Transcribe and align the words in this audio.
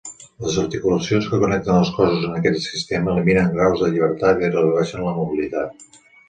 Les 0.43 0.55
articulacions 0.59 1.27
que 1.33 1.39
connecten 1.43 1.77
els 1.81 1.91
cossos 1.97 2.25
en 2.29 2.39
aquest 2.39 2.63
sistema 2.69 3.13
eliminen 3.13 3.53
graus 3.59 3.79
de 3.85 3.91
llibertat 3.93 4.43
i 4.49 4.51
redueixen 4.57 5.05
la 5.11 5.15
mobilitat. 5.21 5.87